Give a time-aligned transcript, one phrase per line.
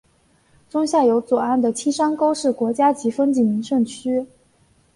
[0.67, 4.25] 中下游左岸的青山沟是国家级风景名胜区。